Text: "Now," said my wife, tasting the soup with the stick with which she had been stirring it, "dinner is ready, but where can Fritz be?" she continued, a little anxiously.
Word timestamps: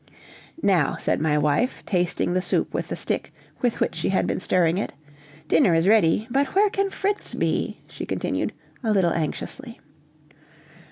"Now," 0.63 0.95
said 0.95 1.21
my 1.21 1.37
wife, 1.37 1.85
tasting 1.85 2.33
the 2.33 2.41
soup 2.41 2.73
with 2.73 2.87
the 2.87 2.95
stick 2.95 3.31
with 3.61 3.79
which 3.79 3.93
she 3.93 4.09
had 4.09 4.25
been 4.25 4.39
stirring 4.39 4.79
it, 4.79 4.93
"dinner 5.47 5.75
is 5.75 5.87
ready, 5.87 6.27
but 6.31 6.55
where 6.55 6.71
can 6.71 6.89
Fritz 6.89 7.35
be?" 7.35 7.81
she 7.87 8.07
continued, 8.07 8.51
a 8.83 8.91
little 8.91 9.11
anxiously. 9.13 9.79